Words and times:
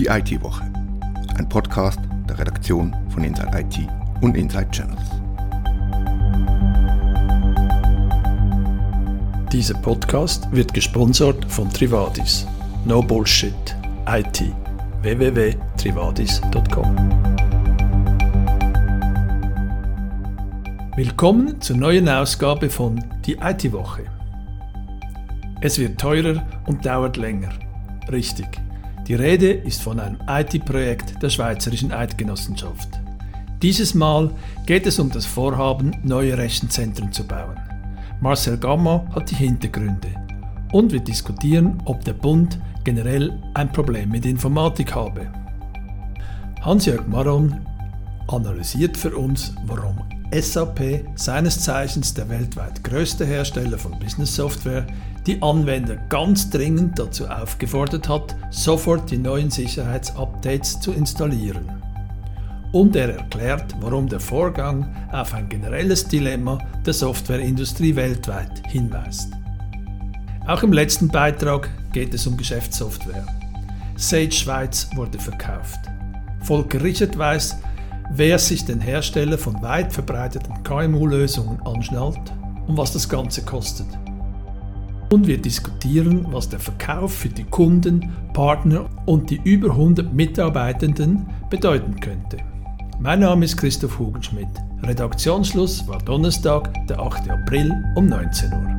Die 0.00 0.06
IT-Woche. 0.06 0.64
Ein 1.36 1.46
Podcast 1.46 2.00
der 2.26 2.38
Redaktion 2.38 2.96
von 3.10 3.22
Inside 3.22 3.50
IT 3.52 3.86
und 4.22 4.34
Inside 4.34 4.70
Channels. 4.70 5.10
Dieser 9.52 9.74
Podcast 9.74 10.50
wird 10.52 10.72
gesponsert 10.72 11.44
von 11.52 11.68
Trivadis. 11.68 12.46
No 12.86 13.02
Bullshit. 13.02 13.52
IT. 14.08 14.42
www.trivadis.com 15.02 16.96
Willkommen 20.96 21.60
zur 21.60 21.76
neuen 21.76 22.08
Ausgabe 22.08 22.70
von 22.70 23.04
Die 23.26 23.34
IT-Woche. 23.34 24.06
Es 25.60 25.78
wird 25.78 26.00
teurer 26.00 26.42
und 26.64 26.86
dauert 26.86 27.18
länger. 27.18 27.50
Richtig. 28.10 28.48
Die 29.10 29.16
Rede 29.16 29.50
ist 29.50 29.82
von 29.82 29.98
einem 29.98 30.18
IT-Projekt 30.28 31.20
der 31.20 31.30
Schweizerischen 31.30 31.90
Eidgenossenschaft. 31.90 33.00
Dieses 33.60 33.92
Mal 33.92 34.30
geht 34.66 34.86
es 34.86 35.00
um 35.00 35.10
das 35.10 35.26
Vorhaben, 35.26 35.90
neue 36.04 36.38
Rechenzentren 36.38 37.10
zu 37.10 37.26
bauen. 37.26 37.56
Marcel 38.20 38.56
Gamma 38.56 39.04
hat 39.12 39.28
die 39.32 39.34
Hintergründe 39.34 40.14
und 40.70 40.92
wir 40.92 41.00
diskutieren, 41.00 41.82
ob 41.86 42.04
der 42.04 42.12
Bund 42.12 42.60
generell 42.84 43.36
ein 43.54 43.72
Problem 43.72 44.10
mit 44.10 44.24
Informatik 44.26 44.94
habe. 44.94 45.26
Hans-Jörg 46.60 47.08
Maron 47.08 47.66
analysiert 48.28 48.96
für 48.96 49.16
uns, 49.16 49.52
warum 49.66 50.04
SAP, 50.32 51.04
seines 51.16 51.58
Zeichens 51.58 52.14
der 52.14 52.28
weltweit 52.28 52.84
größte 52.84 53.26
Hersteller 53.26 53.76
von 53.76 53.98
Business 53.98 54.36
Software, 54.36 54.86
die 55.26 55.40
Anwender 55.42 55.96
ganz 56.08 56.50
dringend 56.50 56.98
dazu 56.98 57.26
aufgefordert 57.26 58.08
hat, 58.08 58.36
sofort 58.50 59.10
die 59.10 59.18
neuen 59.18 59.50
Sicherheitsupdates 59.50 60.80
zu 60.80 60.92
installieren. 60.92 61.70
Und 62.72 62.94
er 62.94 63.16
erklärt, 63.16 63.74
warum 63.80 64.08
der 64.08 64.20
Vorgang 64.20 64.94
auf 65.12 65.34
ein 65.34 65.48
generelles 65.48 66.06
Dilemma 66.06 66.58
der 66.86 66.94
Softwareindustrie 66.94 67.96
weltweit 67.96 68.66
hinweist. 68.68 69.32
Auch 70.46 70.62
im 70.62 70.72
letzten 70.72 71.08
Beitrag 71.08 71.68
geht 71.92 72.14
es 72.14 72.26
um 72.26 72.36
Geschäftssoftware. 72.36 73.26
Sage 73.96 74.32
Schweiz 74.32 74.88
wurde 74.94 75.18
verkauft. 75.18 75.80
Volker 76.42 76.82
Richard 76.82 77.18
weiß, 77.18 77.58
wer 78.12 78.38
sich 78.38 78.64
den 78.64 78.80
Hersteller 78.80 79.36
von 79.36 79.60
weit 79.62 79.92
verbreiteten 79.92 80.62
KMU-Lösungen 80.62 81.60
anschnallt 81.66 82.32
und 82.66 82.76
was 82.76 82.92
das 82.92 83.08
Ganze 83.08 83.42
kostet. 83.42 83.86
Und 85.12 85.26
wir 85.26 85.38
diskutieren, 85.38 86.24
was 86.30 86.48
der 86.48 86.60
Verkauf 86.60 87.12
für 87.12 87.28
die 87.28 87.42
Kunden, 87.42 88.12
Partner 88.32 88.88
und 89.06 89.28
die 89.28 89.40
über 89.42 89.70
100 89.70 90.14
Mitarbeitenden 90.14 91.26
bedeuten 91.50 91.98
könnte. 91.98 92.36
Mein 93.00 93.18
Name 93.18 93.44
ist 93.44 93.56
Christoph 93.56 93.98
Hugenschmidt. 93.98 94.46
Redaktionsschluss 94.84 95.88
war 95.88 95.98
Donnerstag, 95.98 96.86
der 96.86 97.00
8. 97.00 97.28
April 97.28 97.72
um 97.96 98.06
19 98.06 98.52
Uhr. 98.52 98.78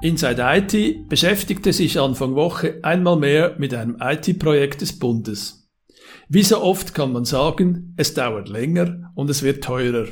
Inside 0.00 0.42
IT 0.42 1.08
beschäftigte 1.10 1.74
sich 1.74 2.00
Anfang 2.00 2.34
Woche 2.34 2.78
einmal 2.82 3.16
mehr 3.16 3.56
mit 3.58 3.74
einem 3.74 3.98
IT-Projekt 4.00 4.80
des 4.80 4.98
Bundes. 4.98 5.70
Wie 6.30 6.42
so 6.42 6.62
oft 6.62 6.94
kann 6.94 7.12
man 7.12 7.26
sagen, 7.26 7.92
es 7.98 8.14
dauert 8.14 8.48
länger 8.48 9.12
und 9.14 9.28
es 9.28 9.42
wird 9.42 9.62
teurer. 9.62 10.06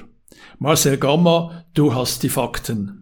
Marcel 0.59 0.99
Gamma, 0.99 1.65
du 1.73 1.95
hast 1.95 2.23
die 2.23 2.29
Fakten. 2.29 3.02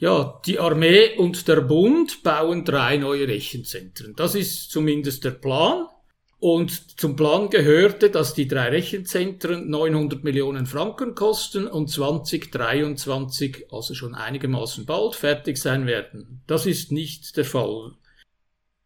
Ja, 0.00 0.40
die 0.46 0.60
Armee 0.60 1.16
und 1.16 1.48
der 1.48 1.60
Bund 1.60 2.22
bauen 2.22 2.64
drei 2.64 2.98
neue 2.98 3.26
Rechenzentren. 3.26 4.14
Das 4.14 4.36
ist 4.36 4.70
zumindest 4.70 5.24
der 5.24 5.32
Plan. 5.32 5.86
Und 6.40 7.00
zum 7.00 7.16
Plan 7.16 7.50
gehörte, 7.50 8.10
dass 8.10 8.32
die 8.32 8.46
drei 8.46 8.68
Rechenzentren 8.68 9.68
900 9.68 10.22
Millionen 10.22 10.66
Franken 10.66 11.16
kosten 11.16 11.66
und 11.66 11.90
2023, 11.90 13.72
also 13.72 13.94
schon 13.94 14.14
einigermaßen 14.14 14.86
bald, 14.86 15.16
fertig 15.16 15.58
sein 15.58 15.86
werden. 15.86 16.42
Das 16.46 16.64
ist 16.64 16.92
nicht 16.92 17.36
der 17.36 17.44
Fall. 17.44 17.96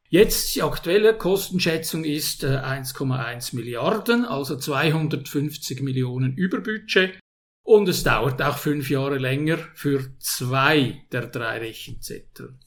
Jetzt 0.09 0.55
die 0.55 0.62
aktuelle 0.62 1.15
Kostenschätzung 1.15 2.05
ist 2.05 2.43
1,1 2.43 3.53
äh, 3.53 3.56
Milliarden, 3.56 4.25
also 4.25 4.56
250 4.56 5.83
Millionen 5.83 6.34
Überbudget. 6.34 7.19
Und 7.65 7.89
es 7.89 8.03
dauert 8.03 8.43
auch 8.43 8.59
fünf 8.59 8.91
Jahre 8.91 9.19
länger 9.19 9.59
für 9.75 10.17
zwei 10.19 11.06
der 11.12 11.28
drei 11.28 11.59
Rechenzentren. 11.59 12.59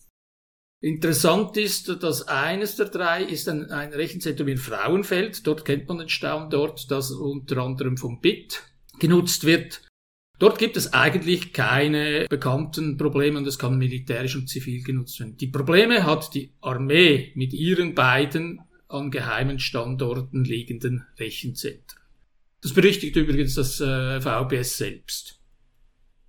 Interessant 0.81 1.57
ist, 1.57 2.03
dass 2.03 2.27
eines 2.27 2.75
der 2.75 2.87
drei 2.87 3.23
ist 3.23 3.49
ein, 3.49 3.71
ein 3.71 3.91
Rechenzentrum 3.91 4.47
in 4.47 4.57
Frauenfeld. 4.57 5.45
Dort 5.47 5.65
kennt 5.65 5.87
man 5.87 5.97
den 5.97 6.09
Standort, 6.09 6.91
das 6.91 7.11
unter 7.11 7.57
anderem 7.57 7.97
vom 7.97 8.21
BIT 8.21 8.61
genutzt 8.99 9.45
wird. 9.45 9.81
Dort 10.37 10.59
gibt 10.59 10.75
es 10.75 10.93
eigentlich 10.93 11.53
keine 11.53 12.27
bekannten 12.29 12.97
Probleme 12.97 13.37
und 13.37 13.47
es 13.47 13.57
kann 13.57 13.77
militärisch 13.77 14.35
und 14.35 14.49
zivil 14.49 14.83
genutzt 14.83 15.19
werden. 15.19 15.37
Die 15.37 15.47
Probleme 15.47 16.03
hat 16.03 16.33
die 16.33 16.53
Armee 16.61 17.31
mit 17.35 17.53
ihren 17.53 17.95
beiden 17.95 18.61
an 18.87 19.11
geheimen 19.11 19.59
Standorten 19.59 20.43
liegenden 20.43 21.05
Rechenzentren. 21.17 22.04
Das 22.65 22.73
berichtigt 22.73 23.15
übrigens 23.15 23.53
das 23.53 23.79
äh, 23.79 24.19
VBS 24.19 24.77
selbst. 24.77 25.39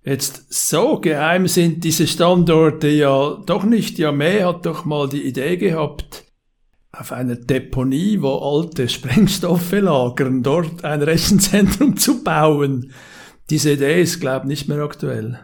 Jetzt 0.05 0.53
so 0.53 0.99
geheim 0.99 1.47
sind 1.47 1.83
diese 1.83 2.05
Standorte 2.05 2.89
ja 2.89 3.41
doch 3.47 3.63
nicht. 3.63 3.97
Die 3.97 4.05
Armee 4.05 4.43
hat 4.43 4.63
doch 4.67 4.85
mal 4.85 5.09
die 5.09 5.23
Idee 5.23 5.57
gehabt, 5.57 6.25
auf 6.91 7.11
einer 7.11 7.37
Deponie, 7.37 8.21
wo 8.21 8.35
alte 8.35 8.87
Sprengstoffe 8.87 9.71
lagern, 9.71 10.43
dort 10.43 10.85
ein 10.85 11.01
Rechenzentrum 11.01 11.97
zu 11.97 12.23
bauen. 12.23 12.93
Diese 13.49 13.71
Idee 13.71 14.03
ist, 14.03 14.19
glaube 14.19 14.45
ich, 14.45 14.49
nicht 14.49 14.67
mehr 14.67 14.83
aktuell. 14.83 15.39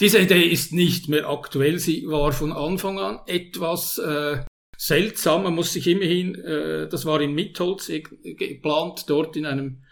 Diese 0.00 0.18
Idee 0.18 0.42
ist 0.42 0.72
nicht 0.72 1.08
mehr 1.08 1.28
aktuell. 1.28 1.78
Sie 1.78 2.04
war 2.08 2.32
von 2.32 2.52
Anfang 2.52 2.98
an 2.98 3.20
etwas 3.28 3.98
äh, 3.98 4.38
seltsam. 4.76 5.44
Man 5.44 5.54
muss 5.54 5.72
sich 5.72 5.86
immerhin, 5.86 6.34
äh, 6.34 6.88
das 6.88 7.06
war 7.06 7.20
in 7.20 7.32
Mitholz 7.32 7.92
geplant, 8.24 9.04
dort 9.06 9.36
in 9.36 9.46
einem 9.46 9.82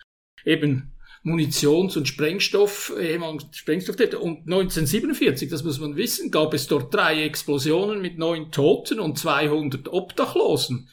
eben 0.45 0.95
Munitions- 1.25 1.97
und 1.97 2.07
Sprengstoff, 2.07 2.93
ehemaligen 3.01 3.49
Sprengstoff. 3.53 3.97
Und 4.21 4.43
1947, 4.45 5.49
das 5.49 5.65
muss 5.65 5.81
man 5.81 5.97
wissen, 5.97 6.31
gab 6.31 6.53
es 6.53 6.67
dort 6.67 6.93
drei 6.93 7.25
Explosionen 7.25 8.03
mit 8.03 8.19
neun 8.19 8.51
Toten 8.53 9.01
und 9.01 9.19
200 9.19 9.91
Obdachlosen. 9.91 10.91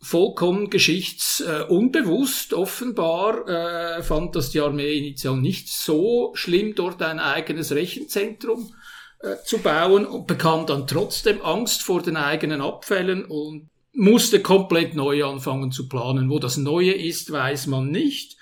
Vollkommen 0.00 0.68
geschichtsunbewusst, 0.68 2.52
äh, 2.52 2.56
offenbar, 2.56 3.48
äh, 3.48 4.02
fand 4.02 4.36
das 4.36 4.50
die 4.50 4.60
Armee 4.60 4.98
initial 4.98 5.38
nicht 5.38 5.70
so 5.70 6.32
schlimm, 6.34 6.74
dort 6.74 7.00
ein 7.00 7.18
eigenes 7.18 7.72
Rechenzentrum 7.72 8.74
äh, 9.20 9.36
zu 9.46 9.58
bauen 9.58 10.04
und 10.04 10.26
bekam 10.26 10.66
dann 10.66 10.86
trotzdem 10.86 11.40
Angst 11.40 11.80
vor 11.82 12.02
den 12.02 12.16
eigenen 12.16 12.60
Abfällen 12.60 13.24
und 13.24 13.70
musste 13.94 14.40
komplett 14.40 14.94
neu 14.94 15.24
anfangen 15.24 15.72
zu 15.72 15.88
planen. 15.88 16.28
Wo 16.28 16.38
das 16.38 16.58
Neue 16.58 16.92
ist, 16.92 17.32
weiß 17.32 17.68
man 17.68 17.90
nicht. 17.90 18.36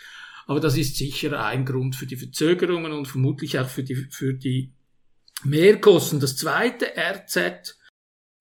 Aber 0.47 0.61
das 0.61 0.77
ist 0.77 0.97
sicher 0.97 1.45
ein 1.45 1.65
Grund 1.65 1.97
für 1.97 2.07
die 2.07 2.17
Verzögerungen 2.17 2.93
und 2.93 3.07
vermutlich 3.07 3.59
auch 3.59 3.69
für 3.69 3.83
die, 3.83 3.95
für 3.95 4.35
die 4.35 4.73
Mehrkosten. 5.45 6.21
Das 6.21 6.37
zweite 6.37 6.93
RZ 6.97 7.79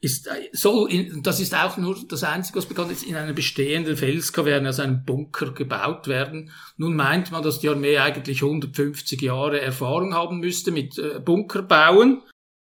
ist, 0.02 0.28
soll 0.52 0.92
in, 0.92 1.22
das 1.22 1.40
ist 1.40 1.56
auch 1.56 1.78
nur 1.78 1.96
das 2.08 2.24
Einzige, 2.24 2.58
was 2.58 2.66
bekannt 2.66 2.92
ist, 2.92 3.04
in 3.04 3.16
einer 3.16 3.34
bestehenden 3.34 3.96
Felskaverne, 3.96 4.68
also 4.68 4.82
einem 4.82 5.06
Bunker 5.06 5.54
gebaut 5.54 6.08
werden. 6.08 6.52
Nun 6.78 6.96
meint 6.96 7.32
man, 7.32 7.44
dass 7.44 7.60
die 7.60 7.70
Armee 7.70 8.00
eigentlich 8.00 8.42
150 8.42 9.22
Jahre 9.22 9.62
Erfahrung 9.62 10.14
haben 10.14 10.40
müsste 10.40 10.72
mit 10.72 10.98
äh, 10.98 11.20
Bunkerbauen. 11.20 12.24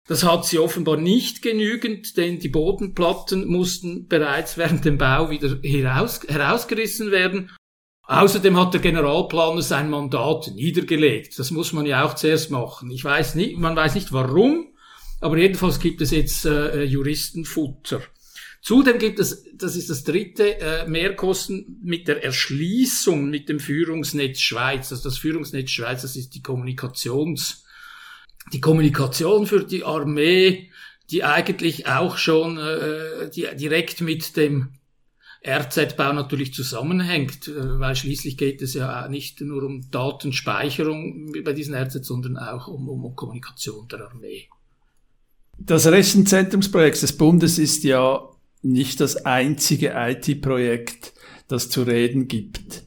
Das 0.09 0.25
hat 0.25 0.45
sie 0.45 0.59
offenbar 0.59 0.97
nicht 0.97 1.43
genügend, 1.43 2.17
denn 2.17 2.41
die 2.41 2.49
Bodenplatten 2.49 3.47
mussten 3.47 4.09
bereits 4.09 4.59
während 4.59 4.85
dem 4.85 4.99
Bau 4.99 5.31
wieder 5.31 5.61
heraus, 5.63 6.23
herausgerissen 6.27 7.13
werden 7.13 7.53
Außerdem 8.13 8.59
hat 8.59 8.75
der 8.75 8.81
Generalplaner 8.83 9.63
sein 9.63 9.89
Mandat 9.89 10.53
niedergelegt. 10.55 11.39
Das 11.39 11.51
muss 11.51 11.73
man 11.73 11.87
ja 11.87 12.05
auch 12.05 12.15
zuerst 12.15 12.51
machen. 12.51 12.91
Ich 12.91 13.03
weiß 13.03 13.37
nicht, 13.37 13.57
man 13.57 13.75
weiß 13.75 13.95
nicht 13.95 14.13
warum, 14.13 14.69
aber 15.21 15.39
jedenfalls 15.39 15.81
gibt 15.81 16.03
es 16.03 16.11
jetzt 16.11 16.45
äh, 16.45 16.83
Juristenfutter. 16.83 18.03
Zudem 18.61 18.99
gibt 18.99 19.19
es, 19.19 19.45
das 19.55 19.77
ist 19.77 19.89
das 19.89 20.05
dritte, 20.05 20.61
äh, 20.61 20.87
Mehrkosten 20.87 21.81
mit 21.83 22.07
der 22.07 22.23
Erschließung 22.23 23.31
mit 23.31 23.49
dem 23.49 23.59
Führungsnetz 23.59 24.41
Schweiz. 24.41 24.93
Also 24.93 25.09
das 25.09 25.17
Führungsnetz 25.17 25.71
Schweiz, 25.71 26.03
das 26.03 26.15
ist 26.15 26.35
die 26.35 26.43
Kommunikations, 26.43 27.65
die 28.53 28.61
Kommunikation 28.61 29.47
für 29.47 29.65
die 29.65 29.85
Armee, 29.85 30.71
die 31.11 31.25
eigentlich 31.25 31.87
auch 31.87 32.19
schon 32.19 32.59
äh, 32.59 33.31
die, 33.31 33.49
direkt 33.57 34.03
mit 34.03 34.37
dem 34.37 34.75
RZ-Bau 35.45 36.13
natürlich 36.13 36.55
zusammenhängt, 36.55 37.49
äh, 37.49 37.81
weil 37.81 37.97
schließlich 37.97 38.37
geht 38.37 38.63
es 38.63 38.75
ja 38.75 39.09
nicht 39.09 39.41
nur 39.41 39.65
um 39.65 39.91
Datenspeicherung 39.91 41.33
bei 41.45 41.53
diesen 41.53 41.75
RZ, 41.75 42.05
sondern 42.05 42.37
auch 42.37 42.69
um, 42.69 42.89
um 42.89 43.15
Kommunikation 43.17 43.89
der 43.89 44.09
Armee. 44.09 44.49
Das 45.59 45.87
Rechenzentrumsprojekt 45.87 47.03
des 47.03 47.17
Bundes 47.17 47.59
ist 47.59 47.85
ja 47.85 48.29
nicht 48.63 49.01
das 49.01 49.25
einzige 49.27 49.93
IT-Projekt, 49.95 51.13
das 51.49 51.69
zu 51.69 51.83
reden 51.83 52.29
gibt. 52.29 52.85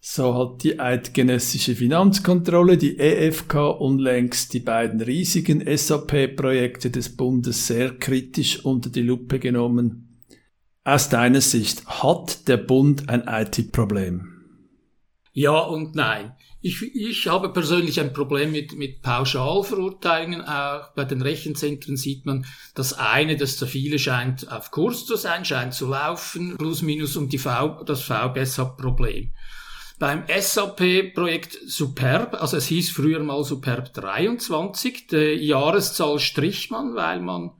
So 0.00 0.34
hat 0.34 0.62
die 0.62 0.78
eidgenössische 0.78 1.74
Finanzkontrolle, 1.74 2.76
die 2.76 2.98
EFK, 2.98 3.54
unlängst 3.80 4.52
die 4.52 4.60
beiden 4.60 5.00
riesigen 5.00 5.64
SAP-Projekte 5.64 6.90
des 6.90 7.16
Bundes 7.16 7.66
sehr 7.66 7.96
kritisch 7.98 8.64
unter 8.64 8.90
die 8.90 9.00
Lupe 9.00 9.38
genommen. 9.38 10.03
Aus 10.86 11.08
deiner 11.08 11.40
Sicht, 11.40 11.86
hat 11.86 12.46
der 12.46 12.58
Bund 12.58 13.08
ein 13.08 13.24
IT-Problem? 13.26 14.30
Ja 15.32 15.58
und 15.60 15.94
nein. 15.94 16.36
Ich, 16.60 16.82
ich 16.82 17.26
habe 17.26 17.48
persönlich 17.48 18.00
ein 18.00 18.12
Problem 18.12 18.52
mit, 18.52 18.76
mit 18.76 19.00
Pauschalverurteilungen. 19.00 20.42
Auch 20.42 20.92
bei 20.94 21.06
den 21.06 21.22
Rechenzentren 21.22 21.96
sieht 21.96 22.26
man, 22.26 22.44
das 22.74 22.92
eine, 22.92 23.36
das 23.36 23.56
zu 23.56 23.66
viele 23.66 23.98
scheint 23.98 24.52
auf 24.52 24.70
Kurs 24.70 25.06
zu 25.06 25.16
sein, 25.16 25.46
scheint 25.46 25.72
zu 25.72 25.88
laufen, 25.88 26.56
plus 26.58 26.82
minus 26.82 27.16
und 27.16 27.32
die 27.32 27.38
v, 27.38 27.82
das 27.84 28.02
VBS 28.02 28.58
hat 28.58 28.76
Problem. 28.76 29.32
Beim 29.98 30.24
SAP-Projekt 30.28 31.58
Superb, 31.66 32.34
also 32.34 32.58
es 32.58 32.66
hieß 32.66 32.90
früher 32.90 33.20
mal 33.20 33.42
Superb 33.42 33.94
23, 33.94 35.06
die 35.06 35.16
Jahreszahl 35.46 36.18
strich 36.18 36.70
man, 36.70 36.94
weil 36.94 37.20
man 37.20 37.52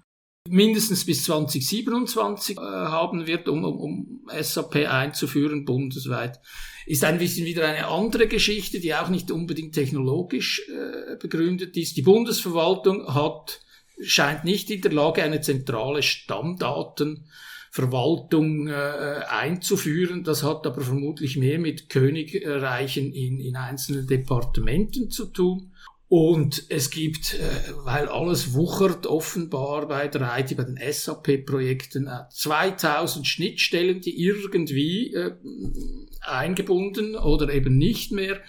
mindestens 0.49 1.07
bis 1.07 1.25
2027 1.25 2.59
äh, 2.59 2.61
haben 2.61 3.27
wird, 3.27 3.49
um, 3.49 3.65
um, 3.65 3.79
um 3.79 4.21
SAP 4.41 4.87
einzuführen 4.87 5.65
bundesweit 5.65 6.41
ist 6.87 7.05
ein 7.05 7.19
bisschen 7.19 7.45
wieder 7.47 7.67
eine 7.67 7.89
andere 7.89 8.27
Geschichte, 8.27 8.81
die 8.81 8.95
auch 8.95 9.09
nicht 9.09 9.31
unbedingt 9.31 9.75
technologisch 9.75 10.69
äh, 10.69 11.17
begründet 11.17 11.75
ist. 11.77 11.97
Die 11.97 12.03
Bundesverwaltung 12.03 13.15
hat, 13.15 13.61
scheint 14.01 14.45
nicht 14.45 14.71
in 14.71 14.81
der 14.83 14.93
Lage, 14.93 15.23
eine 15.23 15.41
zentrale 15.41 16.03
Stammdatenverwaltung 16.03 18.69
äh, 18.69 19.23
einzuführen. 19.29 20.25
Das 20.25 20.43
hat 20.43 20.67
aber 20.67 20.83
vermutlich 20.83 21.39
mehr 21.39 21.59
mit 21.59 21.89
Königreichen 21.89 23.15
in, 23.15 23.41
in 23.41 23.57
einzelnen 23.57 24.07
Departementen 24.07 25.11
zu 25.11 25.25
tun. 25.27 25.73
Und 26.09 26.67
es 26.69 26.91
gibt, 26.91 27.35
äh, 27.35 27.73
weil 27.85 28.09
alles 28.09 28.53
wuchert 28.53 29.07
offenbar 29.07 29.89
bei 29.89 30.07
der 30.07 30.39
IT, 30.39 30.57
bei 30.57 30.65
den 30.65 30.79
SAP-Projekten, 30.79 32.11
2000 32.31 33.25
äh, 33.25 33.29
Schnittstellen, 33.29 34.01
die 34.01 34.23
irgendwie 34.23 35.15
äh, 35.15 35.33
eingebunden 36.21 37.17
oder 37.17 37.53
eben 37.53 37.77
nicht 37.77 38.13
mehr 38.13 38.41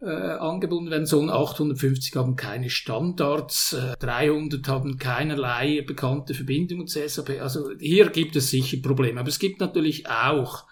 angebunden 0.00 0.92
werden 0.92 1.06
sollen. 1.06 1.28
850 1.28 2.14
haben 2.14 2.36
keine 2.36 2.70
Standards, 2.70 3.76
300 3.98 4.68
haben 4.68 4.96
keinerlei 4.96 5.82
bekannte 5.84 6.34
Verbindungen 6.34 6.86
zu 6.86 7.00
SAP. 7.08 7.40
Also 7.40 7.72
hier 7.80 8.08
gibt 8.10 8.36
es 8.36 8.50
sicher 8.50 8.76
Probleme. 8.80 9.18
Aber 9.18 9.28
es 9.28 9.40
gibt 9.40 9.58
natürlich 9.58 10.08
auch 10.08 10.66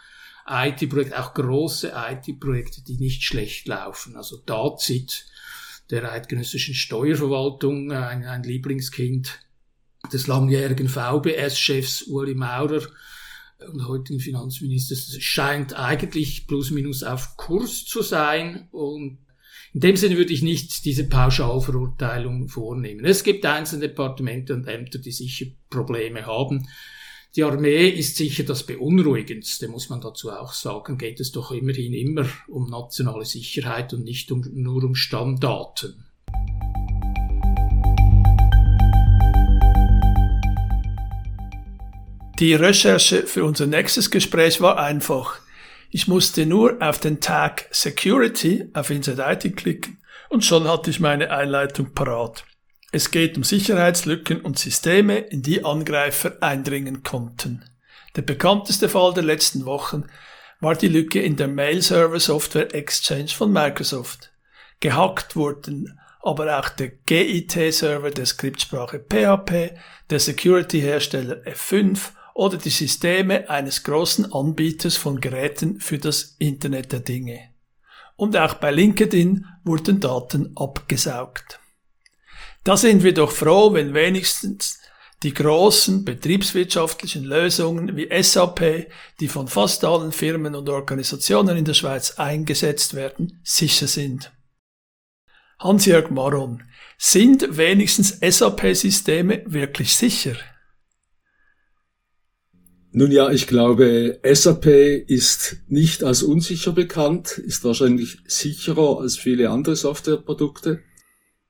IT-Projekte, 0.49 1.21
auch 1.21 1.35
große 1.35 1.93
IT-Projekte, 1.93 2.85
die 2.85 2.99
nicht 2.99 3.25
schlecht 3.25 3.67
laufen. 3.67 4.15
Also 4.15 4.37
Dazit, 4.47 5.27
der 5.91 6.11
eidgenössischen 6.11 6.75
Steuerverwaltung, 6.75 7.93
ein, 7.93 8.25
ein 8.25 8.43
Lieblingskind 8.43 9.41
des 10.13 10.27
langjährigen 10.27 10.89
VBS-Chefs 10.89 12.03
Uli 12.05 12.35
Maurer 12.35 12.83
und 13.73 13.87
heutigen 13.87 14.21
Finanzministers, 14.21 15.17
scheint 15.21 15.75
eigentlich 15.75 16.47
plus 16.47 16.71
minus 16.71 17.03
auf 17.03 17.37
Kurs 17.37 17.85
zu 17.85 18.03
sein 18.03 18.69
und 18.71 19.19
in 19.73 19.81
dem 19.81 19.97
Sinne 19.97 20.17
würde 20.17 20.33
ich 20.33 20.43
nicht 20.43 20.85
diese 20.85 21.07
Pauschalverurteilung 21.07 22.49
vornehmen. 22.49 23.05
Es 23.05 23.25
gibt 23.25 23.45
einzelne 23.45 23.89
Departemente 23.89 24.55
und 24.55 24.67
Ämter, 24.67 24.99
die 24.99 25.13
sicher 25.13 25.47
Probleme 25.69 26.25
haben. 26.25 26.67
Die 27.37 27.45
Armee 27.45 27.91
ist 27.91 28.17
sicher 28.17 28.45
das 28.45 28.63
Beunruhigendste, 28.63 29.69
muss 29.69 29.91
man 29.91 30.01
dazu 30.01 30.31
auch 30.31 30.55
sagen. 30.55 30.97
Geht 30.97 31.21
es 31.21 31.33
doch 31.33 31.51
immerhin 31.51 31.93
immer 31.93 32.27
um 32.49 32.71
nationale 32.71 33.27
Sicherheit 33.27 33.93
und 33.93 34.05
nicht 34.05 34.33
um, 34.33 34.43
nur 34.55 34.83
um 34.83 34.95
Stammdaten. 34.95 36.03
Die 42.39 42.55
Recherche 42.55 43.27
für 43.27 43.45
unser 43.45 43.67
nächstes 43.67 44.11
Gespräch 44.11 44.63
war 44.63 44.79
einfach. 44.79 45.39
Ich 45.91 46.09
musste 46.09 46.47
nur 46.47 46.81
auf 46.81 47.01
den 47.01 47.21
Tag 47.21 47.69
Security 47.71 48.71
auf 48.73 48.89
Inside 48.89 49.23
IT 49.29 49.57
klicken 49.59 49.99
und 50.31 50.43
schon 50.43 50.67
hatte 50.67 50.89
ich 50.89 51.01
meine 51.01 51.31
Einleitung 51.31 51.93
parat. 51.93 52.47
Es 52.97 53.11
geht 53.11 53.37
um 53.37 53.45
Sicherheitslücken 53.45 54.41
und 54.41 54.59
Systeme, 54.59 55.19
in 55.19 55.43
die 55.43 55.67
Angreifer 55.67 56.39
eindringen 56.41 57.03
konnten. 57.03 57.63
Der 58.17 58.23
bekannteste 58.23 58.89
Fall 58.89 59.13
der 59.13 59.23
letzten 59.23 59.67
Wochen 59.67 60.05
war 60.61 60.77
die 60.77 60.89
Lücke 60.89 61.21
in 61.21 61.37
der 61.37 61.49
Mail-Server-Software 61.49 62.75
Exchange 62.75 63.29
von 63.29 63.53
Microsoft. 63.53 64.33
Gehackt 64.81 65.37
wurden 65.37 66.01
aber 66.23 66.59
auch 66.59 66.71
der 66.71 66.89
GIT-Server 66.89 68.13
der 68.13 68.25
Skriptsprache 68.25 68.99
PHP, 68.99 69.79
der 70.09 70.19
Security-Hersteller 70.19 71.43
F5 71.45 71.99
oder 72.33 72.57
die 72.57 72.71
Systeme 72.71 73.51
eines 73.51 73.83
großen 73.83 74.33
Anbieters 74.33 74.97
von 74.97 75.21
Geräten 75.21 75.81
für 75.81 75.99
das 75.99 76.37
Internet 76.39 76.93
der 76.93 77.01
Dinge. 77.01 77.41
Und 78.17 78.39
auch 78.39 78.55
bei 78.55 78.71
LinkedIn 78.71 79.45
wurden 79.65 80.01
Daten 80.01 80.53
abgesaugt. 80.57 81.61
Da 82.67 82.77
sind 82.77 83.05
wir 83.05 83.15
doch 83.15 83.31
froh, 83.31 83.75
wenn 83.75 83.95
wenigstens 83.95 84.81
die 85.23 85.33
großen 85.33 86.05
betriebswirtschaftlichen 86.05 87.23
Lösungen 87.23 87.97
wie 87.97 88.09
SAP, 88.21 88.89
die 89.21 89.29
von 89.29 89.47
fast 89.47 89.85
allen 89.85 90.11
Firmen 90.11 90.57
und 90.57 90.69
Organisationen 90.69 91.57
in 91.57 91.65
der 91.65 91.75
Schweiz 91.75 92.15
eingesetzt 92.17 92.95
werden, 92.95 93.41
sicher 93.45 93.87
sind. 93.87 94.33
Hans-Jörg 95.61 96.11
Maron, 96.11 96.65
sind 96.99 97.57
wenigstens 97.57 98.19
SAP-Systeme 98.21 99.45
wirklich 99.47 99.95
sicher? 99.95 100.35
Nun 102.91 103.13
ja, 103.13 103.31
ich 103.31 103.47
glaube, 103.47 104.19
SAP 104.25 104.67
ist 105.07 105.59
nicht 105.69 106.03
als 106.03 106.25
unsicher 106.25 106.73
bekannt, 106.73 107.39
ist 107.39 107.63
wahrscheinlich 107.63 108.19
sicherer 108.27 108.99
als 108.99 109.17
viele 109.17 109.51
andere 109.51 109.77
Softwareprodukte. 109.77 110.83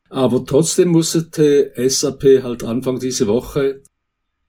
Aber 0.08 0.44
trotzdem 0.44 0.88
musste 0.88 1.72
SAP 1.76 2.42
halt 2.42 2.64
Anfang 2.64 2.98
diese 2.98 3.26
Woche 3.26 3.82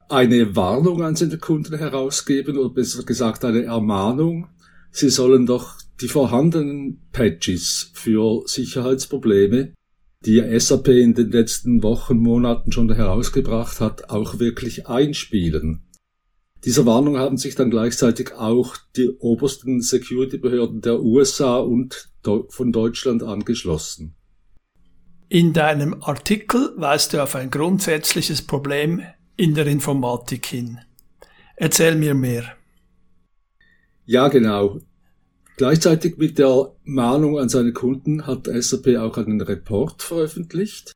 eine 0.09 0.55
Warnung 0.55 1.03
an 1.03 1.15
seine 1.15 1.37
Kunden 1.37 1.77
herausgeben 1.77 2.57
oder 2.57 2.69
besser 2.69 3.03
gesagt 3.03 3.43
eine 3.43 3.63
Ermahnung. 3.63 4.47
Sie 4.91 5.09
sollen 5.09 5.45
doch 5.45 5.75
die 5.99 6.07
vorhandenen 6.07 7.07
Patches 7.11 7.91
für 7.93 8.43
Sicherheitsprobleme, 8.45 9.73
die 10.25 10.59
SAP 10.59 10.89
in 10.89 11.13
den 11.13 11.31
letzten 11.31 11.83
Wochen, 11.83 12.17
Monaten 12.17 12.71
schon 12.71 12.91
herausgebracht 12.91 13.81
hat, 13.81 14.09
auch 14.09 14.39
wirklich 14.39 14.87
einspielen. 14.87 15.83
Dieser 16.65 16.85
Warnung 16.85 17.17
haben 17.17 17.37
sich 17.37 17.55
dann 17.55 17.69
gleichzeitig 17.69 18.33
auch 18.33 18.75
die 18.95 19.09
obersten 19.09 19.81
Security-Behörden 19.81 20.81
der 20.81 21.01
USA 21.01 21.57
und 21.57 22.09
von 22.49 22.71
Deutschland 22.71 23.23
angeschlossen. 23.23 24.16
In 25.29 25.51
deinem 25.51 26.03
Artikel 26.03 26.71
weist 26.77 27.11
du 27.11 27.21
auf 27.21 27.35
ein 27.35 27.51
grundsätzliches 27.51 28.41
Problem 28.41 29.01
in 29.35 29.55
der 29.55 29.67
Informatik 29.67 30.45
hin. 30.45 30.79
Erzähl 31.57 31.95
mir 31.95 32.13
mehr. 32.13 32.55
Ja, 34.05 34.29
genau. 34.29 34.79
Gleichzeitig 35.57 36.17
mit 36.17 36.39
der 36.39 36.73
Mahnung 36.85 37.37
an 37.39 37.49
seine 37.49 37.73
Kunden 37.73 38.25
hat 38.25 38.47
SAP 38.47 38.95
auch 38.99 39.17
einen 39.17 39.41
Report 39.41 40.01
veröffentlicht, 40.01 40.93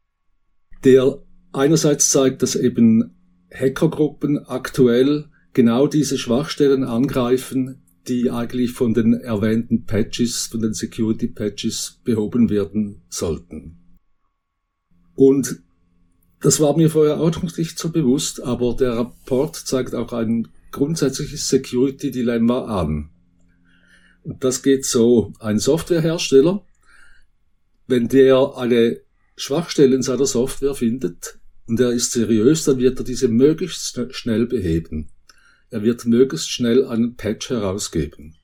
der 0.86 1.22
einerseits 1.52 2.10
zeigt, 2.10 2.42
dass 2.42 2.56
eben 2.56 3.14
Hackergruppen 3.54 4.46
aktuell 4.46 5.26
genau 5.52 5.88
diese 5.88 6.18
Schwachstellen 6.18 6.86
angreifen, 6.86 7.82
die 8.08 8.32
eigentlich 8.32 8.72
von 8.72 8.94
den 8.94 9.14
erwähnten 9.14 9.84
Patches, 9.86 10.46
von 10.46 10.62
den 10.62 10.74
Security 10.74 11.28
Patches 11.28 12.00
behoben 12.06 12.50
werden 12.50 13.02
sollten. 13.10 13.81
Und 15.22 15.62
das 16.40 16.60
war 16.60 16.76
mir 16.76 16.90
vorher 16.90 17.20
auch 17.20 17.44
nicht 17.56 17.78
so 17.78 17.92
bewusst, 17.92 18.42
aber 18.42 18.76
der 18.76 18.98
Rapport 18.98 19.56
zeigt 19.56 19.94
auch 19.94 20.14
ein 20.14 20.48
grundsätzliches 20.72 21.48
Security-Dilemma 21.48 22.82
an. 22.82 23.12
Und 24.24 24.44
das 24.44 24.64
geht 24.64 24.84
so, 24.84 25.32
ein 25.40 25.60
Softwarehersteller, 25.60 26.66
wenn 27.86 28.08
der 28.08 28.58
eine 28.58 29.02
Schwachstelle 29.36 29.96
in 29.96 30.02
seiner 30.02 30.26
Software 30.26 30.74
findet 30.74 31.38
und 31.68 31.80
er 31.80 31.92
ist 31.92 32.14
seriös, 32.14 32.64
dann 32.64 32.80
wird 32.80 32.98
er 32.98 33.06
diese 33.06 33.28
möglichst 33.28 34.16
schnell 34.16 34.48
beheben. 34.48 35.12
Er 35.70 35.84
wird 35.84 36.06
möglichst 36.06 36.50
schnell 36.50 36.84
einen 36.84 37.16
Patch 37.16 37.52
herausgeben. 37.52 38.38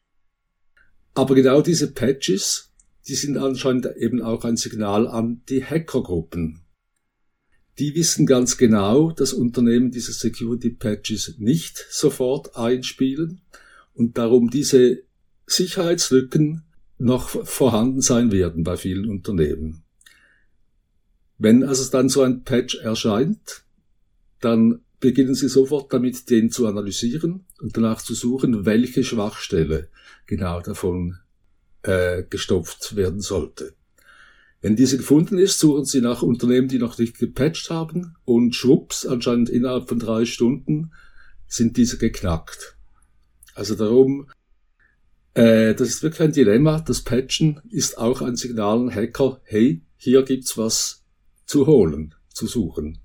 Aber 1.16 1.34
genau 1.34 1.62
diese 1.62 1.92
Patches 1.92 2.68
die 3.08 3.16
sind 3.16 3.38
anscheinend 3.38 3.88
eben 3.98 4.22
auch 4.22 4.44
ein 4.44 4.58
Signal 4.58 5.08
an 5.08 5.42
die 5.48 5.64
Hackergruppen. 5.64 6.62
Die 7.80 7.96
wissen 7.96 8.26
ganz 8.26 8.58
genau, 8.58 9.12
dass 9.12 9.34
Unternehmen 9.34 9.92
diese 9.92 10.14
Security 10.14 10.70
Patches 10.70 11.36
nicht 11.38 11.86
sofort 11.90 12.56
einspielen 12.56 13.42
und 13.94 14.18
darum 14.18 14.50
diese 14.50 15.04
Sicherheitslücken 15.46 16.64
noch 16.98 17.30
vorhanden 17.30 18.02
sein 18.02 18.32
werden 18.32 18.64
bei 18.64 18.78
vielen 18.78 19.08
Unternehmen. 19.08 19.84
Wenn 21.38 21.64
also 21.64 21.90
dann 21.92 22.10
so 22.10 22.24
ein 22.24 22.44
Patch 22.44 22.76
erscheint, 22.76 23.64
dann 24.42 24.82
beginnen 25.00 25.36
Sie 25.36 25.48
sofort 25.48 25.94
damit, 25.94 26.30
den 26.32 26.50
zu 26.50 26.66
analysieren 26.66 27.46
und 27.62 27.78
danach 27.78 28.02
zu 28.02 28.16
suchen, 28.16 28.66
welche 28.66 29.04
Schwachstelle 29.04 29.90
genau 30.26 30.62
davon 30.62 31.20
äh, 31.84 32.24
gestopft 32.28 32.96
werden 32.96 33.22
sollte. 33.22 33.77
Wenn 34.62 34.76
diese 34.76 34.98
gefunden 34.98 35.38
ist, 35.38 35.60
suchen 35.60 35.86
Sie 35.86 36.02
nach 36.02 36.24
Unternehmen, 36.24 36.68
die 36.68 36.80
noch 36.80 36.98
nicht 36.98 37.20
gepatcht 37.20 37.70
haben 37.70 38.16
und 38.26 38.56
schwupps, 38.56 39.06
anscheinend 39.06 39.50
innerhalb 39.50 39.88
von 39.88 40.00
drei 40.00 40.26
Stunden 40.26 40.92
sind 41.48 41.78
diese 41.78 41.98
geknackt. 41.98 42.76
Also 43.54 43.76
darum, 43.76 44.30
äh, 45.34 45.76
das 45.76 45.90
ist 45.90 46.04
wirklich 46.04 46.22
ein 46.22 46.32
Dilemma. 46.32 46.80
Das 46.80 47.02
Patchen 47.02 47.62
ist 47.70 47.98
auch 47.98 48.22
ein 48.22 48.36
Signal 48.36 48.80
an 48.80 48.96
Hacker, 48.96 49.40
hey, 49.44 49.82
hier 49.96 50.24
gibt's 50.24 50.58
was 50.58 51.04
zu 51.46 51.68
holen, 51.68 52.16
zu 52.34 52.48
suchen. 52.48 53.00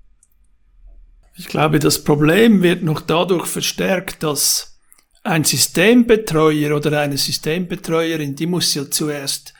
Ich 1.35 1.47
glaube, 1.47 1.79
das 1.79 2.03
Problem 2.03 2.61
wird 2.61 2.83
noch 2.83 3.01
dadurch 3.01 3.47
verstärkt, 3.47 4.21
dass 4.21 4.79
ein 5.23 5.43
Systembetreuer 5.43 6.75
oder 6.75 6.99
eine 6.99 7.17
Systembetreuerin, 7.17 8.35
die 8.35 8.45
muss 8.45 8.73
ja 8.73 8.89
zuerst 8.89 9.53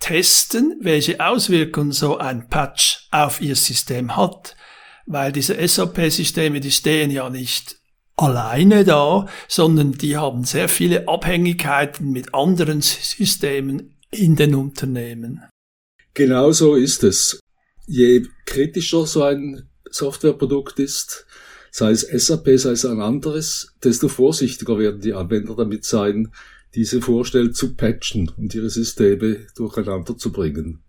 testen, 0.00 0.78
welche 0.80 1.20
Auswirkungen 1.20 1.92
so 1.92 2.18
ein 2.18 2.48
Patch 2.48 3.06
auf 3.10 3.40
ihr 3.40 3.54
System 3.54 4.16
hat, 4.16 4.56
weil 5.06 5.30
diese 5.30 5.56
SAP-Systeme, 5.66 6.60
die 6.60 6.72
stehen 6.72 7.10
ja 7.10 7.30
nicht 7.30 7.76
alleine 8.16 8.84
da, 8.84 9.26
sondern 9.48 9.92
die 9.92 10.16
haben 10.16 10.44
sehr 10.44 10.68
viele 10.68 11.08
Abhängigkeiten 11.08 12.10
mit 12.10 12.34
anderen 12.34 12.80
Systemen 12.82 13.96
in 14.10 14.36
den 14.36 14.54
Unternehmen. 14.54 15.42
Genau 16.14 16.52
so 16.52 16.74
ist 16.74 17.04
es. 17.04 17.40
Je 17.86 18.26
kritischer 18.46 19.06
so 19.06 19.22
ein 19.22 19.68
Softwareprodukt 19.90 20.78
ist, 20.78 21.26
sei 21.70 21.92
es 21.92 22.02
SAP, 22.02 22.58
sei 22.58 22.72
es 22.72 22.84
ein 22.84 23.00
anderes, 23.00 23.74
desto 23.82 24.08
vorsichtiger 24.08 24.78
werden 24.78 25.00
die 25.00 25.14
Anwender 25.14 25.54
damit 25.56 25.84
sein, 25.84 26.32
diese 26.74 27.00
Vorstellen 27.00 27.52
zu 27.52 27.74
patchen 27.74 28.30
und 28.36 28.54
ihre 28.54 28.70
Systeme 28.70 29.46
durcheinander 29.56 30.16
zu 30.16 30.32
bringen. 30.32 30.82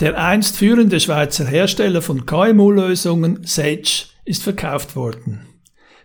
Der 0.00 0.18
einst 0.18 0.56
führende 0.56 0.98
Schweizer 0.98 1.46
Hersteller 1.46 2.02
von 2.02 2.26
KMU-Lösungen, 2.26 3.40
Sage, 3.44 4.06
ist 4.24 4.42
verkauft 4.42 4.96
worden. 4.96 5.46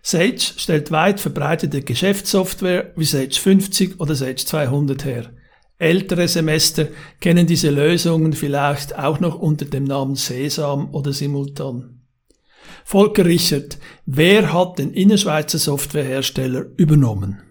Sage 0.03 0.39
stellt 0.39 0.91
weit 0.91 1.19
verbreitete 1.19 1.81
Geschäftssoftware 1.81 2.93
wie 2.95 3.05
Sage 3.05 3.33
50 3.33 3.99
oder 3.99 4.13
Sage 4.13 4.35
200 4.35 5.03
her. 5.03 5.33
Ältere 5.79 6.27
Semester 6.27 6.87
kennen 7.19 7.47
diese 7.47 7.69
Lösungen 7.69 8.33
vielleicht 8.33 8.97
auch 8.97 9.19
noch 9.19 9.39
unter 9.39 9.65
dem 9.65 9.83
Namen 9.83 10.15
Sesam 10.15 10.93
oder 10.93 11.11
Simultan. 11.11 11.96
Volker 12.89 13.25
Richard, 13.25 13.79
wer 14.05 14.53
hat 14.53 14.79
den 14.79 14.93
Innerschweizer 14.93 15.57
Softwarehersteller 15.57 16.67
übernommen? 16.77 17.41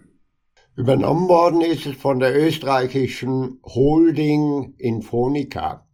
Übernommen 0.75 1.29
worden 1.29 1.61
ist 1.61 1.85
es 1.85 1.95
von 1.95 2.19
der 2.19 2.35
österreichischen 2.35 3.59
Holding 3.63 4.73
Infonica. 4.79 5.85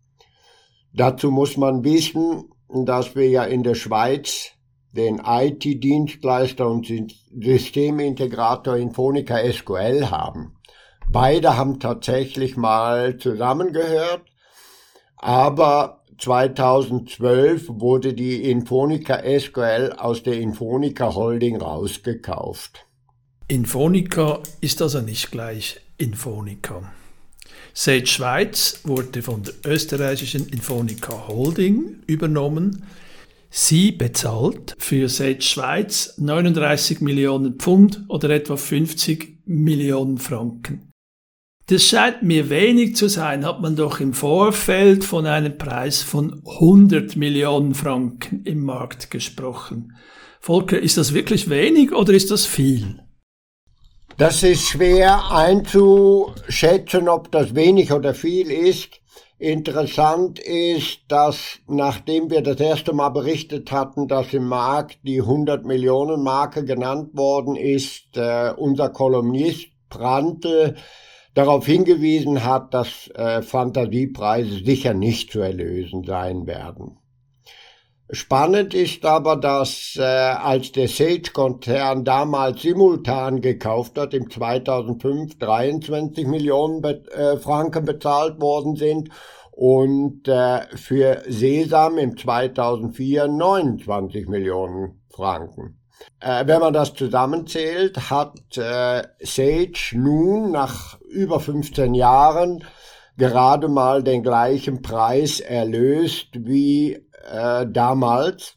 Dazu 0.93 1.29
muss 1.29 1.57
man 1.57 1.83
wissen, 1.83 2.53
dass 2.85 3.17
wir 3.17 3.27
ja 3.27 3.43
in 3.43 3.63
der 3.63 3.75
Schweiz 3.75 4.51
den 4.93 5.21
IT-Dienstleister 5.25 6.65
und 6.65 6.88
Systemintegrator 7.38 8.77
Infonica 8.77 9.39
SQL 9.51 10.09
haben. 10.09 10.55
Beide 11.12 11.57
haben 11.57 11.81
tatsächlich 11.81 12.55
mal 12.55 13.17
zusammengehört, 13.17 14.21
aber 15.17 16.02
2012 16.17 17.65
wurde 17.67 18.13
die 18.13 18.50
Infonica 18.50 19.22
SQL 19.39 19.93
aus 19.98 20.24
der 20.24 20.39
Infonica 20.39 21.13
Holding 21.13 21.58
rausgekauft. 21.58 22.86
Infonica 23.48 24.39
ist 24.62 24.82
also 24.82 25.01
nicht 25.01 25.32
gleich 25.32 25.79
Infonica. 25.98 26.91
Sage 27.74 28.08
Schweiz 28.08 28.82
wurde 28.84 29.22
von 29.22 29.43
der 29.43 29.53
österreichischen 29.65 30.48
Infonica 30.48 31.27
Holding 31.27 32.03
übernommen. 32.08 32.86
Sie 33.50 33.91
bezahlt 33.91 34.75
für 34.77 35.10
Sage 35.10 35.41
Schweiz 35.41 36.15
39 36.17 37.01
Millionen 37.01 37.55
Pfund 37.55 38.03
oder 38.08 38.29
etwa 38.29 38.58
50 38.58 39.39
Millionen 39.46 40.17
Franken. 40.17 40.92
Das 41.67 41.84
scheint 41.84 42.24
mir 42.24 42.50
wenig 42.50 42.98
zu 42.98 43.08
sein, 43.08 43.46
hat 43.46 43.62
man 43.62 43.77
doch 43.77 44.01
im 44.01 44.13
Vorfeld 44.13 45.05
von 45.05 45.25
einem 45.25 45.58
Preis 45.58 46.01
von 46.01 46.41
100 46.46 47.15
Millionen 47.15 47.74
Franken 47.74 48.43
im 48.43 48.65
Markt 48.65 49.10
gesprochen. 49.10 49.96
Volker, 50.41 50.77
ist 50.77 50.98
das 50.98 51.13
wirklich 51.13 51.50
wenig 51.50 51.93
oder 51.93 52.12
ist 52.12 52.32
das 52.32 52.46
viel? 52.46 53.00
Das 54.17 54.43
ist 54.43 54.67
schwer 54.67 55.32
einzuschätzen, 55.32 57.08
ob 57.08 57.32
das 57.32 57.55
wenig 57.55 57.93
oder 57.93 58.13
viel 58.13 58.51
ist. 58.51 59.00
Interessant 59.39 60.39
ist, 60.39 61.00
dass 61.08 61.60
nachdem 61.67 62.29
wir 62.29 62.41
das 62.41 62.60
erste 62.60 62.91
Mal 62.91 63.10
berichtet 63.10 63.72
hatten, 63.72 64.10
dass 64.10 64.34
im 64.34 64.48
Markt 64.48 65.00
die 65.03 65.22
100 65.22 65.65
Millionen 65.65 66.24
Marke 66.24 66.65
genannt 66.65 67.15
worden 67.15 67.55
ist, 67.55 68.17
äh, 68.17 68.51
unser 68.55 68.89
Kolumnist 68.89 69.70
Prante 69.89 70.75
darauf 71.34 71.66
hingewiesen 71.66 72.44
hat, 72.44 72.74
dass 72.74 73.10
äh, 73.16 73.42
Fantasiepreise 73.42 74.63
sicher 74.63 74.94
nicht 74.94 75.32
zu 75.32 75.40
erlösen 75.40 76.04
sein 76.04 76.46
werden. 76.46 76.98
Spannend 78.12 78.75
ist 78.75 79.06
aber, 79.06 79.38
dass 79.38 79.96
äh, 79.98 80.04
als 80.04 80.72
der 80.72 80.88
Sage-Konzern 80.88 82.04
damals 82.04 82.62
simultan 82.62 83.42
gekauft 83.42 83.98
hat, 83.98 84.13
im 84.13 84.30
2005 84.30 85.40
23 85.40 86.28
Millionen 86.28 86.82
Be 86.82 87.04
äh, 87.12 87.38
Franken 87.38 87.86
bezahlt 87.86 88.40
worden 88.40 88.75
sind 88.75 89.10
und 89.50 90.28
äh, 90.28 90.62
für 90.75 91.24
Sesam 91.28 91.98
im 91.98 92.16
2004 92.16 93.30
29 93.30 94.28
Millionen 94.28 95.02
Franken. 95.10 95.80
Äh, 96.20 96.46
wenn 96.46 96.60
man 96.60 96.74
das 96.74 96.94
zusammenzählt, 96.94 98.12
hat 98.12 98.38
äh, 98.58 99.04
Sage 99.22 99.74
nun 99.94 100.52
nach 100.52 101.00
über 101.13 101.39
15 101.39 101.93
Jahren 101.93 102.63
gerade 103.17 103.67
mal 103.67 104.03
den 104.03 104.24
gleichen 104.24 104.82
Preis 104.82 105.39
erlöst 105.39 106.29
wie 106.34 106.93
äh, 107.32 107.67
damals. 107.67 108.55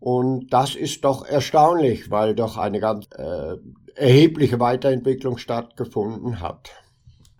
Und 0.00 0.52
das 0.52 0.76
ist 0.76 1.04
doch 1.04 1.26
erstaunlich, 1.26 2.10
weil 2.10 2.34
doch 2.34 2.56
eine 2.56 2.78
ganz 2.78 3.06
äh, 3.16 3.56
erhebliche 3.96 4.60
Weiterentwicklung 4.60 5.38
stattgefunden 5.38 6.40
hat. 6.40 6.70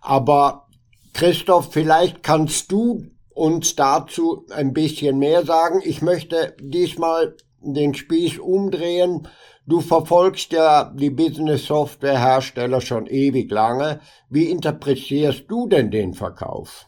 Aber 0.01 0.67
Christoph, 1.13 1.71
vielleicht 1.71 2.21
kannst 2.21 2.71
du 2.71 3.05
uns 3.29 3.75
dazu 3.75 4.45
ein 4.51 4.73
bisschen 4.73 5.17
mehr 5.17 5.45
sagen. 5.45 5.81
Ich 5.83 6.01
möchte 6.01 6.55
diesmal 6.59 7.35
den 7.61 7.93
Spieß 7.93 8.39
umdrehen. 8.39 9.27
Du 9.65 9.81
verfolgst 9.81 10.51
ja 10.51 10.91
die 10.95 11.09
Business 11.09 11.65
Software 11.65 12.19
Hersteller 12.19 12.81
schon 12.81 13.05
ewig 13.07 13.51
lange. 13.51 13.99
Wie 14.29 14.45
interpretierst 14.45 15.45
du 15.47 15.67
denn 15.67 15.91
den 15.91 16.13
Verkauf? 16.13 16.87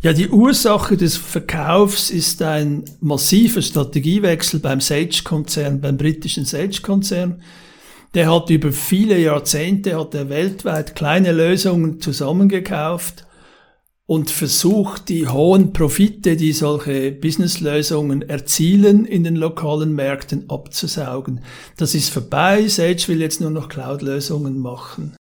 Ja, 0.00 0.12
die 0.12 0.28
Ursache 0.28 0.96
des 0.96 1.16
Verkaufs 1.16 2.10
ist 2.10 2.42
ein 2.42 2.84
massiver 3.00 3.62
Strategiewechsel 3.62 4.60
beim 4.60 4.80
Sage-Konzern, 4.80 5.80
beim 5.80 5.96
britischen 5.96 6.44
Sage-Konzern. 6.44 7.42
Der 8.12 8.32
hat 8.32 8.50
über 8.50 8.70
viele 8.70 9.18
Jahrzehnte, 9.18 9.98
hat 9.98 10.14
er 10.14 10.28
weltweit 10.28 10.94
kleine 10.94 11.32
Lösungen 11.32 12.00
zusammengekauft 12.00 13.26
und 14.06 14.30
versucht, 14.30 15.08
die 15.08 15.28
hohen 15.28 15.72
Profite, 15.72 16.36
die 16.36 16.52
solche 16.52 17.10
Businesslösungen 17.10 18.22
erzielen, 18.22 19.06
in 19.06 19.24
den 19.24 19.36
lokalen 19.36 19.94
Märkten 19.94 20.50
abzusaugen. 20.50 21.40
Das 21.78 21.94
ist 21.94 22.10
vorbei. 22.10 22.68
Sage 22.68 23.08
will 23.08 23.20
jetzt 23.20 23.40
nur 23.40 23.50
noch 23.50 23.68
Cloud-Lösungen 23.68 24.58
machen. 24.58 25.16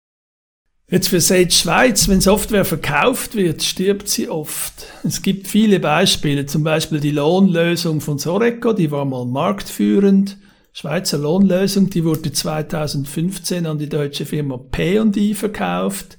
Jetzt 0.91 1.09
für 1.09 1.21
Sage 1.21 1.51
Schweiz, 1.51 2.09
wenn 2.09 2.21
Software 2.21 2.65
verkauft 2.65 3.35
wird, 3.35 3.63
stirbt 3.63 4.09
sie 4.09 4.29
oft. 4.29 4.87
Es 5.05 5.23
gibt 5.23 5.49
viele 5.49 5.81
Beispiele, 5.81 6.47
zum 6.47 6.63
Beispiel 6.63 7.01
die 7.01 7.11
Lohnlösung 7.11 8.01
von 8.01 8.19
Soreco, 8.19 8.73
die 8.73 8.91
war 8.91 9.05
mal 9.05 9.27
marktführend. 9.27 10.39
Schweizer 10.73 11.19
Lohnlösung, 11.19 11.91
die 11.91 12.05
wurde 12.05 12.31
2015 12.31 13.67
an 13.67 13.79
die 13.79 13.89
deutsche 13.89 14.25
Firma 14.25 14.57
P&I 14.57 15.35
verkauft. 15.35 16.18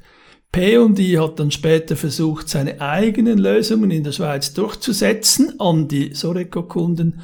P&I 0.52 1.18
hat 1.18 1.40
dann 1.40 1.52
später 1.52 1.96
versucht, 1.96 2.50
seine 2.50 2.82
eigenen 2.82 3.38
Lösungen 3.38 3.92
in 3.92 4.04
der 4.04 4.12
Schweiz 4.12 4.54
durchzusetzen 4.54 5.60
an 5.60 5.88
die 5.88 6.16
Soreco-Kunden. 6.16 7.22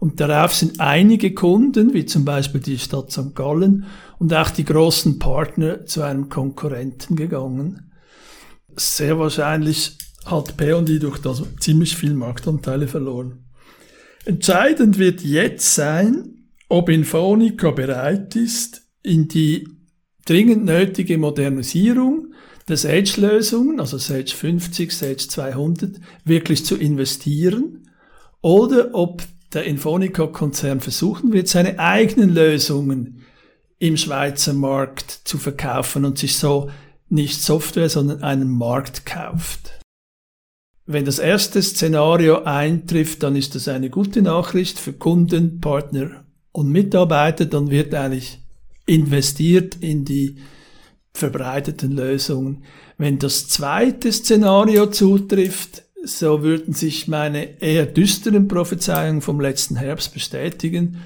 Und 0.00 0.20
darauf 0.20 0.54
sind 0.54 0.80
einige 0.80 1.34
Kunden, 1.34 1.92
wie 1.92 2.06
zum 2.06 2.24
Beispiel 2.24 2.60
die 2.60 2.78
Stadt 2.78 3.12
St. 3.12 3.34
Gallen 3.34 3.84
und 4.18 4.32
auch 4.34 4.50
die 4.50 4.64
großen 4.64 5.18
Partner 5.18 5.84
zu 5.84 6.02
einem 6.02 6.28
Konkurrenten 6.28 7.14
gegangen. 7.14 7.92
Sehr 8.74 9.18
wahrscheinlich 9.18 9.98
hat 10.24 10.56
P&I 10.56 10.98
durch 10.98 11.18
das 11.18 11.42
ziemlich 11.60 11.96
viel 11.96 12.14
Marktanteile 12.14 12.88
verloren. 12.88 13.44
Entscheidend 14.24 14.98
wird 14.98 15.20
jetzt 15.20 15.74
sein, 15.74 16.48
ob 16.68 16.88
Infonica 16.88 17.70
bereit 17.70 18.34
ist, 18.34 18.82
in 19.02 19.28
die 19.28 19.68
dringend 20.24 20.64
nötige 20.64 21.18
Modernisierung 21.18 22.31
der 22.68 22.76
Sage-Lösungen, 22.76 23.80
also 23.80 23.98
Sage 23.98 24.30
50, 24.30 24.92
Sage 24.92 25.16
200, 25.16 26.00
wirklich 26.24 26.64
zu 26.64 26.76
investieren 26.76 27.88
oder 28.40 28.90
ob 28.94 29.22
der 29.52 29.64
Infonica-Konzern 29.64 30.80
versuchen 30.80 31.32
wird, 31.32 31.48
seine 31.48 31.78
eigenen 31.78 32.30
Lösungen 32.30 33.22
im 33.78 33.96
Schweizer 33.96 34.52
Markt 34.52 35.10
zu 35.24 35.38
verkaufen 35.38 36.04
und 36.04 36.18
sich 36.18 36.36
so 36.36 36.70
nicht 37.08 37.42
Software, 37.42 37.90
sondern 37.90 38.22
einen 38.22 38.48
Markt 38.48 39.04
kauft. 39.04 39.78
Wenn 40.86 41.04
das 41.04 41.18
erste 41.18 41.62
Szenario 41.62 42.42
eintrifft, 42.44 43.22
dann 43.22 43.36
ist 43.36 43.54
das 43.54 43.68
eine 43.68 43.90
gute 43.90 44.22
Nachricht 44.22 44.78
für 44.78 44.92
Kunden, 44.92 45.60
Partner 45.60 46.24
und 46.50 46.70
Mitarbeiter. 46.70 47.46
Dann 47.46 47.70
wird 47.70 47.94
eigentlich 47.94 48.40
investiert 48.86 49.76
in 49.80 50.04
die 50.04 50.36
verbreiteten 51.14 51.92
Lösungen. 51.92 52.64
Wenn 52.98 53.18
das 53.18 53.48
zweite 53.48 54.12
Szenario 54.12 54.86
zutrifft, 54.86 55.84
so 56.04 56.42
würden 56.42 56.74
sich 56.74 57.06
meine 57.06 57.60
eher 57.60 57.86
düsteren 57.86 58.48
Prophezeiungen 58.48 59.20
vom 59.20 59.40
letzten 59.40 59.76
Herbst 59.76 60.12
bestätigen. 60.12 61.02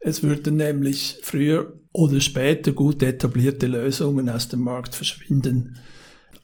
Es 0.00 0.22
würden 0.22 0.56
nämlich 0.56 1.18
früher 1.22 1.78
oder 1.92 2.20
später 2.20 2.72
gut 2.72 3.02
etablierte 3.02 3.66
Lösungen 3.66 4.28
aus 4.28 4.48
dem 4.48 4.60
Markt 4.60 4.94
verschwinden. 4.94 5.78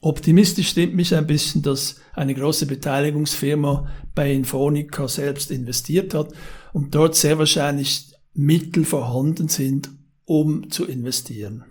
Optimistisch 0.03 0.71
stimmt 0.71 0.95
mich 0.95 1.15
ein 1.15 1.27
bisschen, 1.27 1.63
dass 1.63 1.97
eine 2.15 2.35
große 2.35 2.67
Beteiligungsfirma 2.67 3.91
bei 4.15 4.33
Infonica 4.33 5.09
selbst 5.09 5.51
investiert 5.51 6.15
hat 6.15 6.33
und 6.73 6.95
dort 6.95 7.17
sehr 7.17 7.39
wahrscheinlich 7.39 8.13
Mittel 8.33 8.85
vorhanden 8.85 9.49
sind, 9.49 9.91
um 10.25 10.71
zu 10.71 10.87
investieren. 10.87 11.65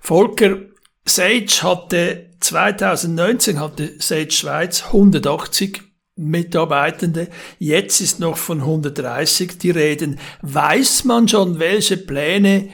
Volker, 0.00 0.56
Sage 1.04 1.46
hatte 1.62 2.30
2019 2.40 3.60
hatte 3.60 3.94
Sage 3.98 4.30
Schweiz 4.30 4.84
180 4.86 5.82
Mitarbeitende, 6.16 7.28
jetzt 7.58 8.00
ist 8.00 8.20
noch 8.20 8.36
von 8.36 8.60
130 8.60 9.58
die 9.58 9.70
Reden. 9.70 10.20
Weiß 10.42 11.04
man 11.04 11.26
schon, 11.26 11.58
welche 11.58 11.96
Pläne 11.96 12.68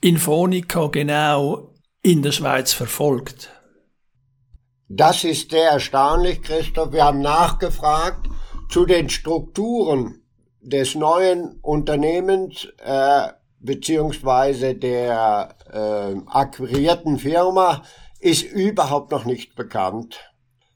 Infonica 0.00 0.86
genau 0.86 1.74
in 2.02 2.22
der 2.22 2.32
Schweiz 2.32 2.72
verfolgt? 2.72 3.50
Das 4.88 5.24
ist 5.24 5.50
sehr 5.50 5.70
erstaunlich, 5.70 6.42
Christoph. 6.42 6.92
Wir 6.92 7.04
haben 7.04 7.20
nachgefragt 7.20 8.28
zu 8.68 8.86
den 8.86 9.08
Strukturen 9.08 10.22
des 10.60 10.94
neuen 10.94 11.58
Unternehmens 11.62 12.68
äh, 12.78 13.28
beziehungsweise 13.64 14.74
der 14.74 15.56
äh, 15.72 16.16
akquirierten 16.30 17.18
Firma 17.18 17.82
ist 18.20 18.42
überhaupt 18.42 19.10
noch 19.10 19.24
nicht 19.24 19.56
bekannt. 19.56 20.20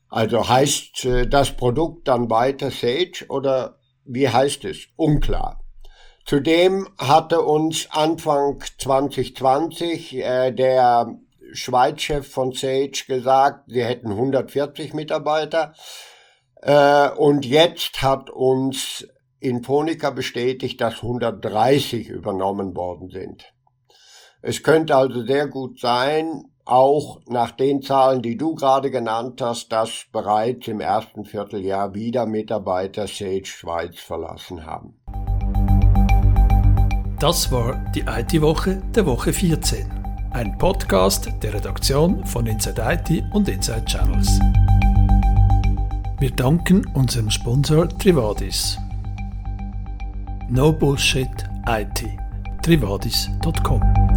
Also 0.09 0.49
heißt 0.49 1.04
äh, 1.04 1.26
das 1.26 1.52
Produkt 1.52 2.09
dann 2.09 2.30
weiter 2.30 2.71
Sage 2.71 3.27
oder 3.29 3.79
wie 4.05 4.29
heißt 4.29 4.64
es? 4.64 4.87
Unklar. 4.96 5.61
Zudem 6.24 6.88
hatte 6.98 7.42
uns 7.42 7.88
Anfang 7.90 8.62
2020 8.79 10.16
äh, 10.16 10.53
der 10.53 11.14
Schweizchef 11.53 12.31
von 12.31 12.53
Sage 12.53 13.05
gesagt, 13.07 13.64
sie 13.68 13.85
hätten 13.85 14.11
140 14.11 14.94
Mitarbeiter. 14.94 15.74
Äh, 16.62 17.11
und 17.11 17.44
jetzt 17.44 18.03
hat 18.03 18.31
uns 18.31 19.07
Infonica 19.40 20.11
bestätigt, 20.11 20.81
dass 20.81 21.03
130 21.03 22.09
übernommen 22.09 22.77
worden 22.77 23.11
sind. 23.11 23.53
Es 24.42 24.62
könnte 24.62 24.96
also 24.96 25.24
sehr 25.24 25.48
gut 25.48 25.81
sein, 25.81 26.44
auch 26.64 27.20
nach 27.27 27.53
den 27.53 27.83
Zahlen, 27.83 28.22
die 28.22 28.37
du 28.37 28.55
gerade 28.55 28.90
genannt 28.90 29.40
hast, 29.40 29.72
dass 29.72 30.05
bereits 30.12 30.68
im 30.68 30.81
ersten 30.81 31.24
Vierteljahr 31.24 31.94
wieder 31.94 32.27
Mitarbeiter 32.27 33.07
Sage 33.07 33.46
Schweiz 33.46 33.98
verlassen 33.98 34.66
haben. 34.66 34.94
Das 37.18 37.51
war 37.51 37.85
die 37.94 38.03
IT-Woche 38.07 38.83
der 38.94 39.07
Woche 39.07 39.33
14. 39.33 39.90
Ein 40.31 40.57
Podcast 40.59 41.31
der 41.42 41.55
Redaktion 41.55 42.24
von 42.27 42.46
Inside 42.46 42.83
IT 42.87 43.24
und 43.33 43.48
Inside 43.48 43.85
Channels. 43.87 44.38
Wir 46.20 46.31
danken 46.31 46.87
unserem 46.94 47.31
Sponsor 47.31 47.88
Trivadis. 47.88 48.79
No 50.50 50.72
Bullshit 50.72 51.44
IT. 51.66 52.18
Trivadis.com 52.62 54.08